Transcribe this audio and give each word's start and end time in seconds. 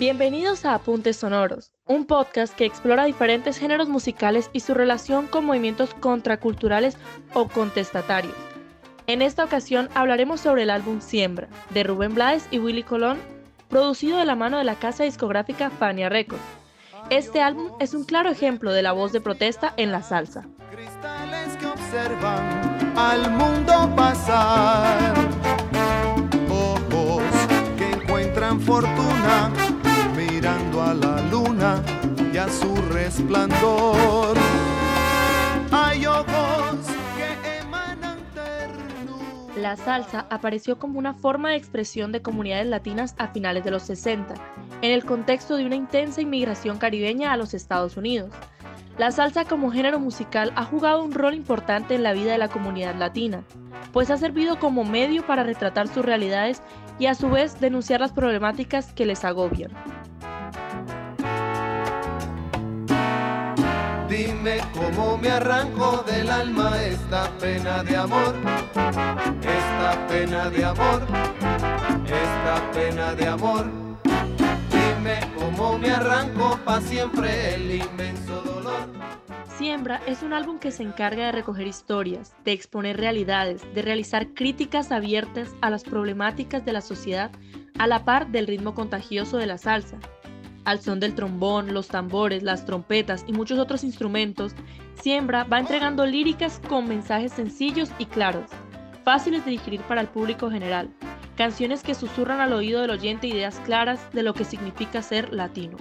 Bienvenidos 0.00 0.64
a 0.64 0.72
Apuntes 0.72 1.18
Sonoros, 1.18 1.72
un 1.84 2.06
podcast 2.06 2.56
que 2.56 2.64
explora 2.64 3.04
diferentes 3.04 3.58
géneros 3.58 3.90
musicales 3.90 4.48
y 4.54 4.60
su 4.60 4.72
relación 4.72 5.26
con 5.26 5.44
movimientos 5.44 5.92
contraculturales 5.92 6.96
o 7.34 7.48
contestatarios. 7.48 8.34
En 9.06 9.20
esta 9.20 9.44
ocasión 9.44 9.90
hablaremos 9.94 10.40
sobre 10.40 10.62
el 10.62 10.70
álbum 10.70 11.02
Siembra, 11.02 11.48
de 11.68 11.82
Rubén 11.82 12.14
Blades 12.14 12.48
y 12.50 12.58
Willy 12.58 12.82
Colón, 12.82 13.18
producido 13.68 14.16
de 14.16 14.24
la 14.24 14.36
mano 14.36 14.56
de 14.56 14.64
la 14.64 14.76
casa 14.76 15.04
discográfica 15.04 15.68
Fania 15.68 16.08
Records. 16.08 16.40
Este 17.10 17.42
álbum 17.42 17.70
es 17.78 17.92
un 17.92 18.04
claro 18.04 18.30
ejemplo 18.30 18.72
de 18.72 18.80
la 18.80 18.92
voz 18.92 19.12
de 19.12 19.20
protesta 19.20 19.74
en 19.76 19.92
la 19.92 20.02
salsa. 20.02 20.46
Cristales 20.70 21.58
que 21.58 21.66
observan 21.66 22.96
al 22.96 23.30
mundo 23.32 23.92
pasar, 23.94 25.12
ojos 26.48 27.22
que 27.76 27.90
encuentran 27.90 28.58
fortuna 28.62 29.69
a 30.82 30.94
la 30.94 31.20
luna 31.30 31.82
y 32.32 32.36
a 32.36 32.48
su 32.48 32.74
resplandor. 32.90 34.36
Hay 35.70 36.06
ojos 36.06 36.78
que 37.16 37.58
emanan 37.58 38.18
ternura. 38.34 39.54
La 39.56 39.76
salsa 39.76 40.26
apareció 40.30 40.78
como 40.78 40.98
una 40.98 41.14
forma 41.14 41.50
de 41.50 41.56
expresión 41.56 42.12
de 42.12 42.22
comunidades 42.22 42.66
latinas 42.66 43.14
a 43.18 43.28
finales 43.28 43.64
de 43.64 43.70
los 43.70 43.82
60, 43.82 44.34
en 44.82 44.90
el 44.90 45.04
contexto 45.04 45.56
de 45.56 45.66
una 45.66 45.76
intensa 45.76 46.22
inmigración 46.22 46.78
caribeña 46.78 47.32
a 47.32 47.36
los 47.36 47.54
Estados 47.54 47.96
Unidos. 47.96 48.30
La 48.98 49.10
salsa 49.12 49.44
como 49.44 49.70
género 49.70 49.98
musical 49.98 50.52
ha 50.56 50.64
jugado 50.64 51.02
un 51.02 51.12
rol 51.12 51.34
importante 51.34 51.94
en 51.94 52.02
la 52.02 52.12
vida 52.12 52.32
de 52.32 52.38
la 52.38 52.48
comunidad 52.48 52.94
latina, 52.96 53.44
pues 53.92 54.10
ha 54.10 54.16
servido 54.16 54.58
como 54.58 54.84
medio 54.84 55.26
para 55.26 55.42
retratar 55.42 55.88
sus 55.88 56.04
realidades 56.04 56.62
y 56.98 57.06
a 57.06 57.14
su 57.14 57.30
vez 57.30 57.60
denunciar 57.60 58.00
las 58.00 58.12
problemáticas 58.12 58.92
que 58.92 59.06
les 59.06 59.24
agobian. 59.24 59.70
Dime 64.50 64.64
cómo 64.74 65.16
me 65.16 65.30
arranco 65.30 66.02
del 66.08 66.28
alma 66.28 66.82
esta 66.82 67.30
pena 67.38 67.84
de 67.84 67.96
amor, 67.96 68.34
esta 68.74 70.06
pena 70.08 70.50
de 70.50 70.64
amor, 70.64 71.06
esta 72.04 72.72
pena 72.72 73.14
de 73.14 73.28
amor. 73.28 73.66
Dime 74.72 75.20
cómo 75.38 75.78
me 75.78 75.92
arranco 75.92 76.58
para 76.64 76.80
siempre 76.80 77.54
el 77.54 77.76
inmenso 77.76 78.42
dolor. 78.42 78.88
Siembra 79.56 80.00
es 80.08 80.24
un 80.24 80.32
álbum 80.32 80.58
que 80.58 80.72
se 80.72 80.82
encarga 80.82 81.26
de 81.26 81.32
recoger 81.32 81.68
historias, 81.68 82.34
de 82.44 82.50
exponer 82.50 82.96
realidades, 82.96 83.62
de 83.72 83.82
realizar 83.82 84.34
críticas 84.34 84.90
abiertas 84.90 85.54
a 85.60 85.70
las 85.70 85.84
problemáticas 85.84 86.64
de 86.64 86.72
la 86.72 86.80
sociedad 86.80 87.30
a 87.78 87.86
la 87.86 88.04
par 88.04 88.26
del 88.26 88.48
ritmo 88.48 88.74
contagioso 88.74 89.36
de 89.36 89.46
la 89.46 89.58
salsa. 89.58 90.00
Al 90.64 90.80
son 90.80 91.00
del 91.00 91.14
trombón, 91.14 91.72
los 91.72 91.88
tambores, 91.88 92.42
las 92.42 92.66
trompetas 92.66 93.24
y 93.26 93.32
muchos 93.32 93.58
otros 93.58 93.82
instrumentos, 93.82 94.52
Siembra 95.00 95.44
va 95.44 95.58
entregando 95.58 96.04
líricas 96.04 96.60
con 96.68 96.86
mensajes 96.86 97.32
sencillos 97.32 97.90
y 97.98 98.04
claros, 98.04 98.50
fáciles 99.02 99.44
de 99.44 99.52
digerir 99.52 99.80
para 99.82 100.02
el 100.02 100.08
público 100.08 100.50
general, 100.50 100.90
canciones 101.36 101.82
que 101.82 101.94
susurran 101.94 102.40
al 102.40 102.52
oído 102.52 102.82
del 102.82 102.90
oyente 102.90 103.26
ideas 103.26 103.58
claras 103.64 104.00
de 104.12 104.22
lo 104.22 104.34
que 104.34 104.44
significa 104.44 105.00
ser 105.00 105.32
latino. 105.32 105.78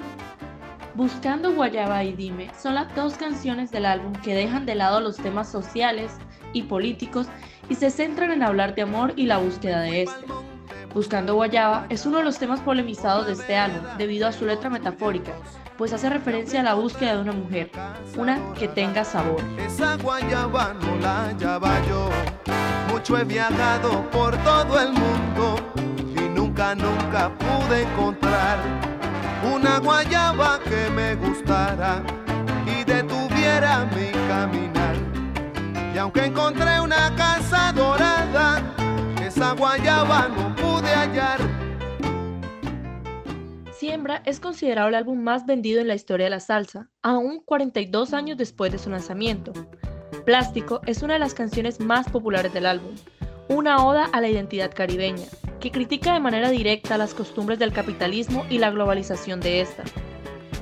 Buscando 0.96 1.54
Guayaba 1.54 2.04
y 2.04 2.14
Dime 2.14 2.50
son 2.62 2.76
las 2.76 2.94
dos 2.96 3.16
canciones 3.16 3.72
del 3.72 3.86
álbum 3.86 4.14
que 4.14 4.34
dejan 4.34 4.66
de 4.66 4.76
lado 4.76 5.02
los 5.02 5.18
temas 5.18 5.52
sociales 5.52 6.12
y 6.54 6.64
políticos 6.64 7.28
y 7.70 7.76
se 7.76 7.92
centran 7.92 8.32
en 8.32 8.44
hablar 8.44 8.76
de 8.76 8.82
amor 8.82 9.14
y 9.16 9.26
la 9.26 9.38
búsqueda 9.38 9.82
de 9.82 10.04
este. 10.04 10.39
Buscando 10.94 11.36
Guayaba 11.36 11.86
es 11.90 12.06
uno 12.06 12.18
de 12.18 12.24
los 12.24 12.40
temas 12.40 12.60
polemizados 12.62 13.28
de 13.28 13.34
este 13.34 13.56
álbum 13.56 13.82
debido 13.98 14.28
a 14.28 14.32
su 14.32 14.46
letra 14.46 14.70
metafórica, 14.72 15.34
pues 15.78 15.94
hace 15.94 16.10
referencia 16.10 16.62
a 16.62 16.64
la 16.64 16.74
búsqueda 16.74 17.16
de 17.16 17.22
una 17.22 17.32
mujer, 17.32 17.70
una 18.18 18.54
que 18.54 18.68
tenga 18.68 19.06
sabor. 19.06 19.42
Esa 19.60 19.98
guayaba 19.98 20.74
no 20.74 20.96
la 20.98 21.28
hallaba 21.28 21.80
yo. 21.88 22.10
Mucho 22.92 23.18
he 23.18 23.24
viajado 23.24 24.04
por 24.10 24.36
todo 24.38 24.80
el 24.80 24.92
mundo 24.94 25.58
y 26.16 26.28
nunca, 26.30 26.74
nunca 26.74 27.32
pude 27.38 27.84
encontrar 27.84 28.58
una 29.54 29.78
guayaba 29.80 30.60
que 30.64 30.90
me 30.90 31.16
gustara 31.16 32.02
y 32.66 32.84
detuviera 32.84 33.86
mi 33.96 34.12
caminar. 34.28 34.96
Y 35.94 35.98
aunque 36.00 36.26
encontré 36.26 36.82
una 36.82 37.14
casa 37.16 37.72
dorada, 37.74 38.62
Siembra 43.72 44.22
es 44.26 44.42
considerado 44.42 44.90
el 44.90 44.96
álbum 44.96 45.24
más 45.24 45.46
vendido 45.46 45.80
en 45.80 45.88
la 45.88 45.96
historia 45.96 46.26
de 46.26 46.32
la 46.32 46.42
salsa, 46.42 46.90
aún 47.04 47.42
42 47.46 48.14
años 48.14 48.38
después 48.38 48.70
de 48.74 48.80
su 48.80 48.90
lanzamiento. 48.90 49.54
Plástico 50.26 50.82
es 50.86 51.04
una 51.04 51.14
de 51.14 51.20
las 51.20 51.34
canciones 51.34 51.80
más 51.80 52.10
populares 52.10 52.54
del 52.54 52.66
álbum, 52.66 52.94
una 53.48 53.86
oda 53.86 54.10
a 54.12 54.20
la 54.20 54.28
identidad 54.28 54.74
caribeña, 54.76 55.28
que 55.62 55.72
critica 55.72 56.12
de 56.12 56.20
manera 56.20 56.50
directa 56.50 56.98
las 56.98 57.14
costumbres 57.14 57.60
del 57.60 57.72
capitalismo 57.72 58.46
y 58.50 58.58
la 58.58 58.72
globalización 58.72 59.40
de 59.40 59.62
esta. 59.62 59.86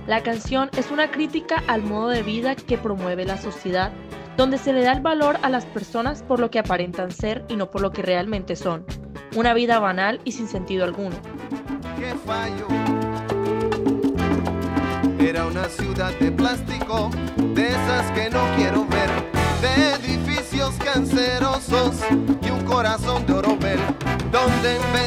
La 0.05 0.21
canción 0.21 0.69
es 0.77 0.91
una 0.91 1.09
crítica 1.09 1.63
al 1.65 1.81
modo 1.81 2.09
de 2.09 2.21
vida 2.21 2.55
que 2.55 2.77
promueve 2.77 3.25
la 3.25 3.37
sociedad, 3.37 3.91
donde 4.37 4.59
se 4.59 4.71
le 4.71 4.83
da 4.83 4.93
el 4.93 5.01
valor 5.01 5.37
a 5.41 5.49
las 5.49 5.65
personas 5.65 6.21
por 6.21 6.39
lo 6.39 6.51
que 6.51 6.59
aparentan 6.59 7.11
ser 7.11 7.43
y 7.49 7.55
no 7.55 7.71
por 7.71 7.81
lo 7.81 7.91
que 7.91 8.03
realmente 8.03 8.55
son, 8.55 8.85
una 9.35 9.53
vida 9.55 9.79
banal 9.79 10.21
y 10.23 10.31
sin 10.31 10.47
sentido 10.47 10.85
alguno. 10.85 11.15
qué 11.99 12.13
fallo. 12.25 12.67
Era 15.19 15.45
una 15.47 15.65
ciudad 15.65 16.13
de 16.19 16.31
plástico, 16.31 17.09
de 17.37 17.67
esas 17.67 18.11
que 18.11 18.29
no 18.29 18.45
quiero 18.55 18.85
ver, 18.85 19.09
de 19.61 19.95
edificios 19.95 20.75
cancerosos 20.75 21.95
y 22.41 22.51
un 22.51 22.63
corazón 22.63 23.25
de 23.25 23.33
oro 23.33 23.57
ver, 23.57 23.79
donde 24.31 24.75
en 24.75 24.93
vez 24.93 25.06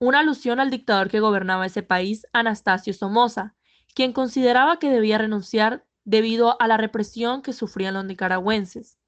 una 0.00 0.20
alusión 0.20 0.60
al 0.60 0.70
dictador 0.70 1.10
que 1.10 1.20
gobernaba 1.20 1.66
ese 1.66 1.82
país, 1.82 2.26
Anastasio 2.32 2.94
Somoza, 2.94 3.54
quien 3.94 4.12
consideraba 4.12 4.78
que 4.78 4.90
debía 4.90 5.18
renunciar 5.18 5.84
debido 6.04 6.60
a 6.60 6.66
la 6.66 6.78
represión 6.78 7.42
que 7.42 7.52
sufrían 7.52 7.94
los 7.94 8.06
nicaragüenses. 8.06 8.98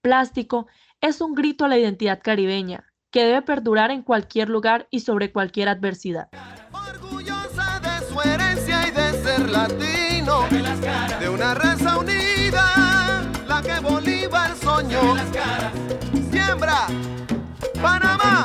Plástico 0.00 0.66
es 1.02 1.20
un 1.20 1.34
grito 1.34 1.66
a 1.66 1.68
la 1.68 1.78
identidad 1.78 2.20
caribeña, 2.22 2.86
que 3.10 3.24
debe 3.24 3.42
perdurar 3.42 3.90
en 3.90 4.02
cualquier 4.02 4.48
lugar 4.48 4.88
y 4.90 5.00
sobre 5.00 5.30
cualquier 5.30 5.68
adversidad. 5.68 6.30
Orgullosa 6.72 7.80
de 7.80 8.06
su 8.06 8.20
herencia 8.22 8.88
y 8.88 8.90
de 8.92 9.22
ser 9.22 9.50
latino, 9.50 10.44
de 11.20 11.28
una 11.28 11.52
raza 11.52 11.98
unida, 11.98 13.30
la 13.46 13.60
que 13.60 13.78
Bolívar 13.80 14.56
soñó. 14.56 15.16
Siembra, 16.30 16.86
Panamá, 17.82 18.44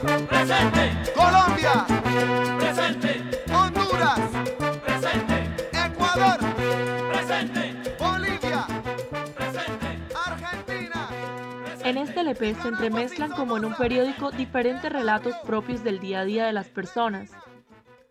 En 11.91 11.97
este 11.97 12.21
LP 12.21 12.55
se 12.55 12.69
entremezclan 12.69 13.31
como 13.31 13.57
en 13.57 13.65
un 13.65 13.75
periódico 13.75 14.31
diferentes 14.31 14.89
relatos 14.89 15.35
propios 15.45 15.83
del 15.83 15.99
día 15.99 16.21
a 16.21 16.23
día 16.23 16.45
de 16.45 16.53
las 16.53 16.69
personas. 16.69 17.31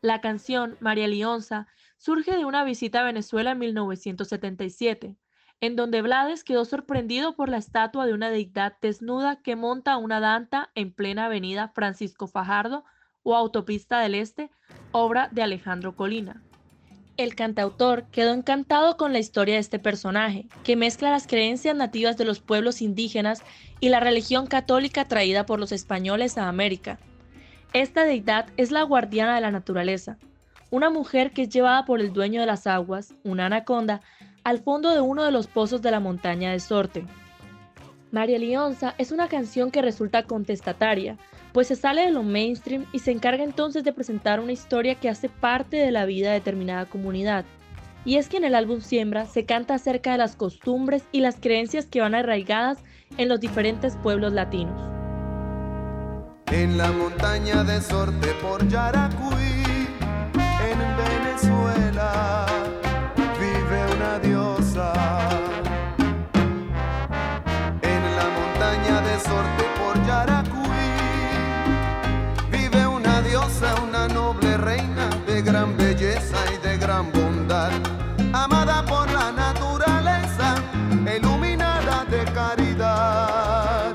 La 0.02 0.20
canción 0.20 0.76
María 0.80 1.08
Lionza 1.08 1.66
surge 1.96 2.36
de 2.36 2.44
una 2.44 2.62
visita 2.62 3.00
a 3.00 3.04
Venezuela 3.04 3.52
en 3.52 3.58
1977, 3.60 5.16
en 5.62 5.76
donde 5.76 6.02
Blades 6.02 6.44
quedó 6.44 6.66
sorprendido 6.66 7.34
por 7.34 7.48
la 7.48 7.56
estatua 7.56 8.04
de 8.04 8.12
una 8.12 8.28
deidad 8.28 8.76
desnuda 8.82 9.40
que 9.40 9.56
monta 9.56 9.96
una 9.96 10.20
danta 10.20 10.68
en 10.74 10.92
plena 10.92 11.24
avenida 11.24 11.68
Francisco 11.68 12.26
Fajardo 12.26 12.84
o 13.22 13.34
Autopista 13.34 13.98
del 14.00 14.14
Este, 14.14 14.50
obra 14.92 15.30
de 15.32 15.42
Alejandro 15.42 15.96
Colina. 15.96 16.42
El 17.20 17.34
cantautor 17.34 18.04
quedó 18.04 18.32
encantado 18.32 18.96
con 18.96 19.12
la 19.12 19.18
historia 19.18 19.56
de 19.56 19.60
este 19.60 19.78
personaje, 19.78 20.46
que 20.64 20.74
mezcla 20.74 21.10
las 21.10 21.26
creencias 21.26 21.76
nativas 21.76 22.16
de 22.16 22.24
los 22.24 22.40
pueblos 22.40 22.80
indígenas 22.80 23.42
y 23.78 23.90
la 23.90 24.00
religión 24.00 24.46
católica 24.46 25.06
traída 25.06 25.44
por 25.44 25.60
los 25.60 25.70
españoles 25.70 26.38
a 26.38 26.48
América. 26.48 26.98
Esta 27.74 28.04
deidad 28.04 28.46
es 28.56 28.70
la 28.70 28.84
guardiana 28.84 29.34
de 29.34 29.42
la 29.42 29.50
naturaleza, 29.50 30.16
una 30.70 30.88
mujer 30.88 31.32
que 31.32 31.42
es 31.42 31.50
llevada 31.50 31.84
por 31.84 32.00
el 32.00 32.14
dueño 32.14 32.40
de 32.40 32.46
las 32.46 32.66
aguas, 32.66 33.12
una 33.22 33.44
anaconda, 33.44 34.00
al 34.42 34.60
fondo 34.60 34.88
de 34.88 35.02
uno 35.02 35.22
de 35.22 35.30
los 35.30 35.46
pozos 35.46 35.82
de 35.82 35.90
la 35.90 36.00
montaña 36.00 36.52
de 36.52 36.60
Sorte. 36.60 37.04
María 38.12 38.38
Lionza 38.38 38.94
es 38.96 39.12
una 39.12 39.28
canción 39.28 39.70
que 39.70 39.82
resulta 39.82 40.22
contestataria, 40.22 41.18
pues 41.52 41.68
se 41.68 41.76
sale 41.76 42.02
de 42.02 42.10
lo 42.10 42.22
mainstream 42.22 42.86
y 42.92 43.00
se 43.00 43.10
encarga 43.10 43.44
entonces 43.44 43.84
de 43.84 43.92
presentar 43.92 44.40
una 44.40 44.52
historia 44.52 44.94
que 44.94 45.08
hace 45.08 45.28
parte 45.28 45.76
de 45.76 45.90
la 45.90 46.04
vida 46.04 46.28
de 46.28 46.34
determinada 46.34 46.86
comunidad. 46.86 47.44
Y 48.04 48.16
es 48.16 48.28
que 48.28 48.38
en 48.38 48.44
el 48.44 48.54
álbum 48.54 48.80
Siembra 48.80 49.26
se 49.26 49.44
canta 49.44 49.74
acerca 49.74 50.12
de 50.12 50.18
las 50.18 50.36
costumbres 50.36 51.04
y 51.12 51.20
las 51.20 51.36
creencias 51.36 51.86
que 51.86 52.00
van 52.00 52.14
arraigadas 52.14 52.78
en 53.18 53.28
los 53.28 53.40
diferentes 53.40 53.96
pueblos 53.96 54.32
latinos. 54.32 54.80
En 56.50 56.78
la 56.78 56.90
montaña 56.90 57.62
de 57.62 57.80
Sorte 57.80 58.28
por 58.42 58.66
Yaracuy, 58.68 59.86
en 60.34 60.78
Venezuela, 60.96 62.49
gran 75.70 75.76
belleza 75.76 76.36
y 76.52 76.58
de 76.66 76.78
gran 76.78 77.10
bondad, 77.12 77.70
amada 78.32 78.84
por 78.84 79.10
la 79.10 79.32
naturaleza, 79.32 80.54
iluminada 81.16 82.04
de 82.06 82.24
caridad. 82.32 83.92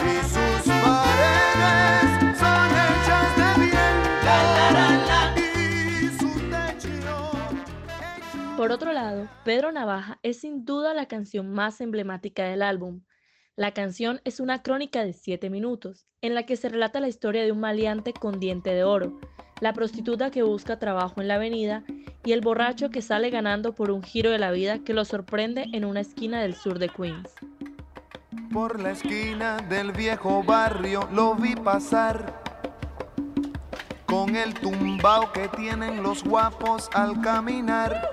Y 0.00 0.22
sus 0.24 0.72
paredes 0.72 2.38
son 2.38 2.70
hechas 2.82 3.36
de 3.36 3.50
viento. 3.64 4.36
Y 5.36 6.08
su 6.18 6.30
techo 6.50 6.88
hecho 6.88 8.56
Por 8.56 8.72
otro 8.72 8.92
lado, 8.92 9.28
Pedro 9.44 9.72
Navaja 9.72 10.18
es 10.22 10.40
sin 10.40 10.64
duda 10.64 10.94
la 10.94 11.06
canción 11.06 11.52
más 11.52 11.80
emblemática 11.80 12.44
del 12.44 12.62
álbum. 12.62 13.02
La 13.54 13.72
canción 13.72 14.20
es 14.24 14.40
una 14.40 14.62
crónica 14.62 15.04
de 15.04 15.14
7 15.14 15.48
minutos, 15.50 16.06
en 16.20 16.34
la 16.34 16.44
que 16.44 16.56
se 16.56 16.68
relata 16.68 17.00
la 17.00 17.08
historia 17.08 17.42
de 17.42 17.52
un 17.52 17.60
maleante 17.60 18.12
con 18.12 18.38
diente 18.38 18.74
de 18.74 18.84
oro, 18.84 19.18
la 19.60 19.72
prostituta 19.72 20.30
que 20.30 20.42
busca 20.42 20.78
trabajo 20.78 21.20
en 21.20 21.28
la 21.28 21.36
avenida 21.36 21.82
y 22.24 22.32
el 22.32 22.40
borracho 22.40 22.90
que 22.90 23.02
sale 23.02 23.30
ganando 23.30 23.74
por 23.74 23.90
un 23.90 24.02
giro 24.02 24.30
de 24.30 24.38
la 24.38 24.50
vida 24.50 24.80
que 24.80 24.92
lo 24.92 25.04
sorprende 25.04 25.66
en 25.72 25.84
una 25.84 26.00
esquina 26.00 26.42
del 26.42 26.54
sur 26.54 26.78
de 26.78 26.88
Queens. 26.88 27.30
Por 28.52 28.80
la 28.80 28.92
esquina 28.92 29.58
del 29.68 29.92
viejo 29.92 30.42
barrio 30.42 31.08
lo 31.12 31.34
vi 31.34 31.54
pasar 31.54 32.42
con 34.06 34.36
el 34.36 34.54
tumbao 34.54 35.32
que 35.32 35.48
tienen 35.48 36.02
los 36.02 36.22
guapos 36.22 36.88
al 36.94 37.20
caminar. 37.20 38.10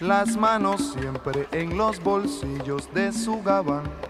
Las 0.00 0.36
manos 0.36 0.92
siempre 0.92 1.46
en 1.52 1.76
los 1.76 2.02
bolsillos 2.02 2.92
de 2.94 3.12
su 3.12 3.42
gabán. 3.42 4.09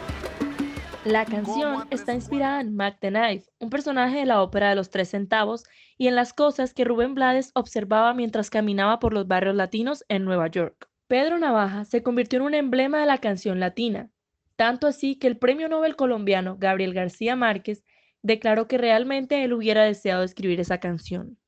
La 1.05 1.25
canción 1.25 1.87
está 1.89 2.13
inspirada 2.13 2.61
en 2.61 2.75
Mac 2.75 2.97
the 2.99 3.09
Knife, 3.09 3.49
un 3.59 3.71
personaje 3.71 4.19
de 4.19 4.25
la 4.27 4.43
ópera 4.43 4.69
de 4.69 4.75
los 4.75 4.91
tres 4.91 5.09
centavos, 5.09 5.63
y 5.97 6.07
en 6.07 6.15
las 6.15 6.31
cosas 6.31 6.75
que 6.75 6.83
Rubén 6.83 7.15
Blades 7.15 7.51
observaba 7.55 8.13
mientras 8.13 8.51
caminaba 8.51 8.99
por 8.99 9.11
los 9.11 9.27
barrios 9.27 9.55
latinos 9.55 10.05
en 10.09 10.25
Nueva 10.25 10.47
York. 10.47 10.89
Pedro 11.07 11.39
Navaja 11.39 11.85
se 11.85 12.03
convirtió 12.03 12.37
en 12.37 12.45
un 12.45 12.53
emblema 12.53 12.99
de 12.99 13.07
la 13.07 13.17
canción 13.17 13.59
latina, 13.59 14.11
tanto 14.55 14.85
así 14.85 15.15
que 15.15 15.25
el 15.25 15.37
premio 15.37 15.69
Nobel 15.69 15.95
colombiano 15.95 16.57
Gabriel 16.59 16.93
García 16.93 17.35
Márquez 17.35 17.83
declaró 18.21 18.67
que 18.67 18.77
realmente 18.77 19.43
él 19.43 19.53
hubiera 19.53 19.83
deseado 19.83 20.21
escribir 20.21 20.59
esa 20.59 20.79
canción. 20.79 21.39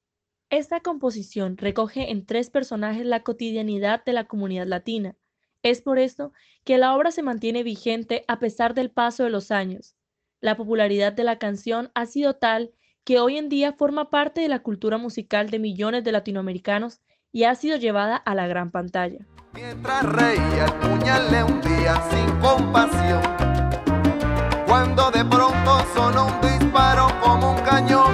Esta 0.50 0.80
composición 0.80 1.58
recoge 1.58 2.10
en 2.10 2.26
tres 2.26 2.50
personajes 2.50 3.06
la 3.06 3.22
cotidianidad 3.22 4.04
de 4.04 4.14
la 4.14 4.26
comunidad 4.26 4.66
latina. 4.66 5.16
Es 5.64 5.82
por 5.82 5.98
esto 5.98 6.34
que 6.66 6.78
la 6.78 6.94
obra 6.94 7.12
se 7.12 7.24
mantiene 7.24 7.64
vigente 7.64 8.26
a 8.28 8.38
pesar 8.38 8.74
del 8.74 8.92
paso 8.92 9.24
de 9.24 9.30
los 9.30 9.50
años. 9.50 9.96
La 10.42 10.58
popularidad 10.58 11.14
de 11.14 11.24
la 11.24 11.40
canción 11.40 11.90
ha 11.96 12.06
sido 12.06 12.36
tal 12.36 12.74
que 13.06 13.20
hoy 13.20 13.38
en 13.38 13.48
día 13.48 13.72
forma 13.72 14.10
parte 14.10 14.42
de 14.42 14.50
la 14.50 14.60
cultura 14.60 14.98
musical 14.98 15.50
de 15.50 15.60
millones 15.60 16.04
de 16.04 16.12
latinoamericanos 16.12 17.00
y 17.32 17.46
ha 17.46 17.56
sido 17.56 17.78
llevada 17.78 18.18
a 18.18 18.36
la 18.36 18.46
gran 18.48 18.72
pantalla. 18.72 19.26
Mientras 19.54 20.04
reía 20.04 20.66
el 20.66 21.32
le 21.32 21.44
hundía 21.44 21.96
sin 22.12 22.30
compasión. 22.40 23.22
Cuando 24.68 25.12
de 25.12 25.24
pronto 25.24 25.86
sonó 25.96 26.28
un 26.28 26.42
disparo 26.42 27.08
como 27.22 27.54
un 27.54 27.62
cañón. 27.62 28.14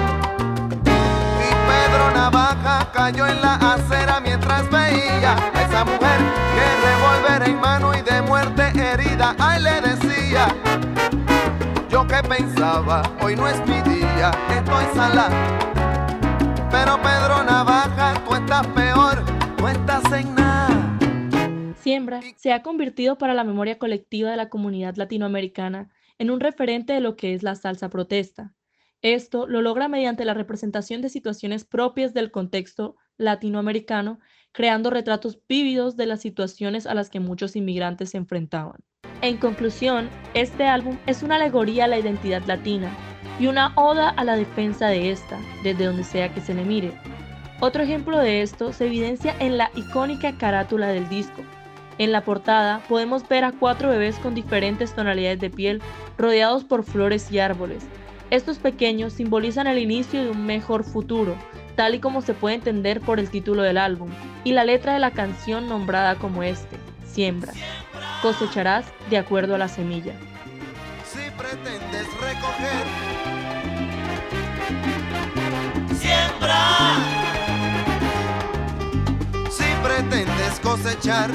Y 0.84 1.50
Pedro 1.66 2.10
Navaja 2.14 2.90
cayó 2.92 3.26
en 3.26 3.42
la 3.42 3.49
que 12.20 12.28
pensaba, 12.28 13.02
hoy 13.22 13.36
no 13.36 13.46
es 13.46 13.58
mi 13.66 13.80
día, 13.82 14.30
estoy 14.50 14.84
sala. 14.94 15.28
Pero 16.70 17.00
Pedro 17.02 17.44
Navaja, 17.44 18.22
tú 18.24 18.34
estás 18.34 18.66
peor, 18.68 19.22
no 19.58 19.68
estás 19.68 20.12
en 20.12 20.34
nada. 20.34 20.98
Siembra 21.80 22.20
se 22.36 22.52
ha 22.52 22.62
convertido 22.62 23.16
para 23.16 23.34
la 23.34 23.44
memoria 23.44 23.78
colectiva 23.78 24.30
de 24.30 24.36
la 24.36 24.48
comunidad 24.48 24.96
latinoamericana 24.96 25.90
en 26.18 26.30
un 26.30 26.40
referente 26.40 26.92
de 26.92 27.00
lo 27.00 27.16
que 27.16 27.34
es 27.34 27.42
la 27.42 27.54
salsa 27.54 27.88
protesta. 27.88 28.54
Esto 29.02 29.46
lo 29.46 29.62
logra 29.62 29.88
mediante 29.88 30.24
la 30.24 30.34
representación 30.34 31.00
de 31.00 31.08
situaciones 31.08 31.64
propias 31.64 32.12
del 32.12 32.30
contexto 32.30 32.96
latinoamericano, 33.16 34.20
creando 34.52 34.90
retratos 34.90 35.40
vívidos 35.48 35.96
de 35.96 36.06
las 36.06 36.20
situaciones 36.20 36.86
a 36.86 36.94
las 36.94 37.08
que 37.08 37.20
muchos 37.20 37.56
inmigrantes 37.56 38.10
se 38.10 38.18
enfrentaban. 38.18 38.80
En 39.22 39.36
conclusión, 39.36 40.08
este 40.32 40.66
álbum 40.66 40.96
es 41.06 41.22
una 41.22 41.36
alegoría 41.36 41.84
a 41.84 41.88
la 41.88 41.98
identidad 41.98 42.42
latina 42.46 42.90
y 43.38 43.48
una 43.48 43.72
oda 43.74 44.08
a 44.08 44.24
la 44.24 44.34
defensa 44.34 44.86
de 44.88 45.10
esta, 45.10 45.38
desde 45.62 45.84
donde 45.84 46.04
sea 46.04 46.32
que 46.32 46.40
se 46.40 46.54
le 46.54 46.64
mire. 46.64 46.92
Otro 47.60 47.82
ejemplo 47.82 48.16
de 48.16 48.40
esto 48.40 48.72
se 48.72 48.86
evidencia 48.86 49.34
en 49.38 49.58
la 49.58 49.70
icónica 49.74 50.38
carátula 50.38 50.88
del 50.88 51.06
disco. 51.10 51.42
En 51.98 52.12
la 52.12 52.22
portada 52.22 52.80
podemos 52.88 53.28
ver 53.28 53.44
a 53.44 53.52
cuatro 53.52 53.90
bebés 53.90 54.18
con 54.18 54.34
diferentes 54.34 54.94
tonalidades 54.94 55.40
de 55.40 55.50
piel 55.50 55.82
rodeados 56.16 56.64
por 56.64 56.82
flores 56.82 57.30
y 57.30 57.40
árboles. 57.40 57.84
Estos 58.30 58.58
pequeños 58.58 59.12
simbolizan 59.12 59.66
el 59.66 59.76
inicio 59.76 60.24
de 60.24 60.30
un 60.30 60.46
mejor 60.46 60.82
futuro, 60.82 61.34
tal 61.76 61.94
y 61.94 61.98
como 61.98 62.22
se 62.22 62.32
puede 62.32 62.54
entender 62.54 63.02
por 63.02 63.20
el 63.20 63.28
título 63.28 63.60
del 63.60 63.76
álbum 63.76 64.08
y 64.44 64.52
la 64.52 64.64
letra 64.64 64.94
de 64.94 65.00
la 65.00 65.10
canción 65.10 65.68
nombrada 65.68 66.14
como 66.14 66.42
este, 66.42 66.76
Siembra. 67.04 67.52
Cosecharás 68.22 68.84
de 69.08 69.18
acuerdo 69.18 69.54
a 69.54 69.58
la 69.58 69.68
semilla. 69.68 70.12
Si 71.04 71.30
pretendes 71.36 72.06
recoger, 72.20 72.86
Siembra, 75.98 76.96
si 79.50 79.64
pretendes 79.82 80.60
cosechar, 80.62 81.30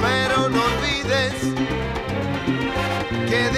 pero 0.00 0.48
no 0.48 0.60
olvides 0.62 1.34
que 3.28 3.48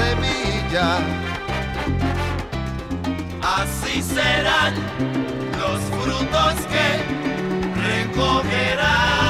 semilla. 0.00 0.98
Así 3.42 4.02
serán 4.02 4.74
los 5.58 5.80
frutos 6.02 6.54
que 6.72 6.88
recogerás. 7.80 9.29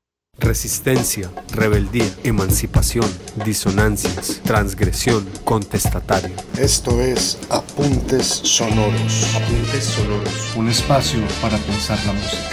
Resistencia, 0.51 1.29
rebeldía, 1.53 2.09
emancipación, 2.23 3.05
disonancias, 3.45 4.41
transgresión, 4.43 5.23
contestatario. 5.43 6.35
Esto 6.59 6.99
es 6.99 7.39
Apuntes 7.49 8.25
Sonoros. 8.25 9.35
Apuntes 9.35 9.83
sonoros. 9.83 10.55
Un 10.55 10.67
espacio 10.67 11.19
para 11.41 11.57
pensar 11.57 11.99
la 12.05 12.13
música. 12.13 12.49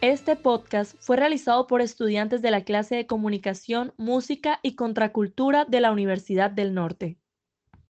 Este 0.00 0.34
podcast 0.34 0.96
fue 0.98 1.16
realizado 1.16 1.68
por 1.68 1.80
estudiantes 1.80 2.42
de 2.42 2.50
la 2.50 2.64
clase 2.64 2.96
de 2.96 3.06
Comunicación, 3.06 3.94
Música 3.96 4.58
y 4.62 4.74
Contracultura 4.74 5.64
de 5.64 5.80
la 5.80 5.92
Universidad 5.92 6.50
del 6.50 6.74
Norte. 6.74 7.21